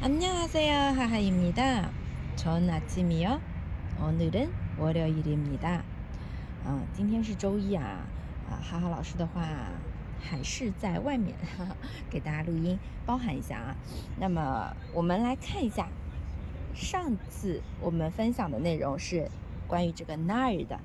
[0.00, 1.90] 안녕하세요 하하입니다.
[2.36, 3.40] 전 아침이요.
[4.00, 5.82] 오늘은 월요일입니다.
[6.64, 8.04] 啊，今天是周一啊，
[8.50, 9.42] 啊，哈哈老师的话
[10.20, 11.76] 还是在外面哈哈
[12.10, 13.76] 给大家录音，包含一下啊。
[14.20, 15.88] 那么我们来看一下，
[16.74, 19.30] 上次我们分享的内容是
[19.66, 20.78] 关于这个 날 的，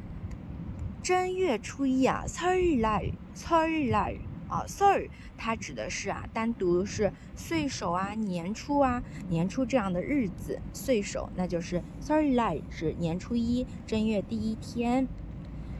[1.08, 4.16] 正月初一啊，설 날， 설 날，
[4.48, 15.06] 啊，설，它指的是啊，单独是岁首啊，年初啊，年初这样的日子，岁首，那就是설 날， 是年初一，正月第一天。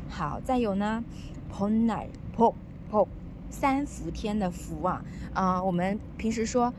[0.09, 1.03] 好，再有呢，
[1.51, 2.55] 복 날， 복
[2.91, 3.09] 복，
[3.51, 6.73] 三伏天的伏啊，啊，我们平时说。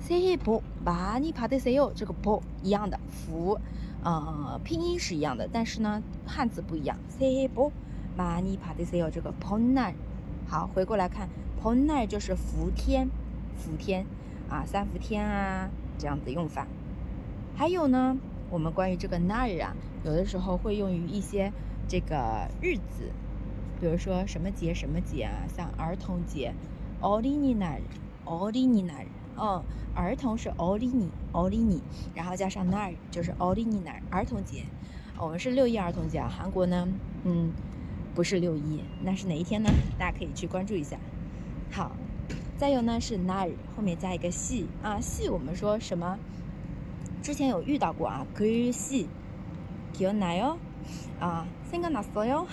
[0.00, 3.60] 새해복많이받으세 요， 这个복一样的福，
[4.04, 6.96] 呃，拼音是一样的，但是呢，汉字不一样。
[7.18, 9.92] 새해복많이받으세 요， 这个복 날，
[10.48, 11.28] 好，回过来看，
[11.62, 13.08] 복 날就是伏天，
[13.56, 14.06] 伏天
[14.48, 15.68] 啊，三伏天啊，
[15.98, 16.66] 这样子用法。
[17.54, 18.16] 还有呢，
[18.50, 21.52] 我们关于这个날啊，有的时候会用于一些
[21.86, 23.12] 这个日子，
[23.78, 26.54] 比如说什么节什么节啊，像儿童节，
[27.02, 27.80] 어린이 날，
[28.24, 29.06] 어린이 날。
[29.36, 29.62] 哦，
[29.94, 31.80] 儿童是奥利尼，奥利尼，
[32.14, 34.64] 然后加上那儿就是奥利尼那儿儿童节。
[35.18, 36.88] 我们是六一儿童节，韩国呢，
[37.24, 37.52] 嗯，
[38.14, 39.70] 不是六一，那是哪一天呢？
[39.98, 40.98] 大家可以去关注一下。
[41.70, 41.92] 好，
[42.58, 46.18] 再有呢是那儿后面加一个系啊，系我们说什么？
[47.22, 49.08] 之前有遇到过啊，可以 系，
[49.94, 50.56] 기억나 요？
[51.20, 52.46] 啊，생각났어 요？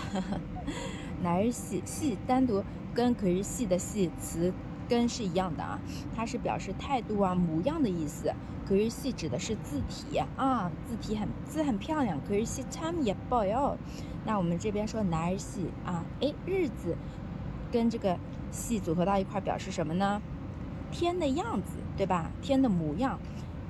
[1.24, 4.54] 哪儿系系单独跟可以系的系词。
[4.88, 5.80] 跟是一样的啊，
[6.16, 8.34] 它是表示态度啊、模样的意思。
[8.68, 12.20] 可是细指的是字体啊，字体很字很漂亮。
[12.28, 13.78] 可是细참也뻐 요。
[14.26, 16.98] 那我们这边说날细啊，哎，日子
[17.72, 18.18] 跟这个
[18.52, 20.22] 细组合到一块表示什么呢？
[20.92, 22.30] 天的样子，对吧？
[22.42, 23.20] 天的模样，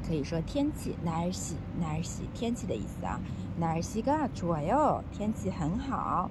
[0.08, 3.20] 可以说天气날 시， 날 시， 天气的意思啊。
[3.60, 6.30] 날씨가좋아 요， 天气很好。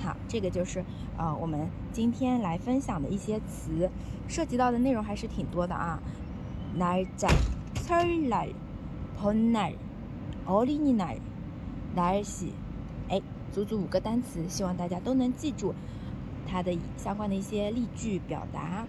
[0.00, 0.84] 好，这个就是
[1.16, 3.90] 呃我们今天来分享的一些词，
[4.28, 6.00] 涉及到的内容还是挺多的啊。
[6.78, 7.28] 날 짜，
[7.74, 8.48] 설 날，
[9.18, 9.74] 번 날，
[10.46, 11.16] 어린이 날，
[11.94, 12.52] 날 씨，
[13.08, 15.74] 哎，足足五个单词，希望大家都能记住
[16.46, 18.86] 它的相关的一些例句表达。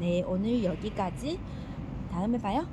[0.00, 1.38] 네오늘여기까 지，
[2.12, 2.64] 다음에봐요